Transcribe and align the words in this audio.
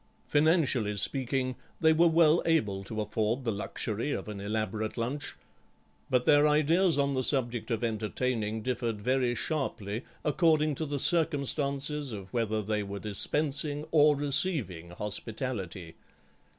Financially 0.25 0.97
speaking, 0.97 1.55
they 1.79 1.93
were 1.93 2.07
well 2.07 2.41
able 2.47 2.83
to 2.85 3.01
afford 3.01 3.45
the 3.45 3.51
luxury 3.51 4.11
of 4.11 4.27
an 4.27 4.41
elaborate 4.41 4.97
lunch, 4.97 5.35
but 6.09 6.25
their 6.25 6.47
ideas 6.47 6.97
on 6.97 7.13
the 7.13 7.21
subject 7.21 7.69
of 7.69 7.83
entertaining 7.83 8.63
differed 8.63 8.99
very 8.99 9.35
sharply, 9.35 10.03
according 10.25 10.73
to 10.73 10.87
the 10.87 10.97
circumstances 10.97 12.13
of 12.13 12.33
whether 12.33 12.63
they 12.63 12.81
were 12.81 12.97
dispensing 12.97 13.85
or 13.91 14.15
receiving 14.15 14.89
hospitality. 14.89 15.93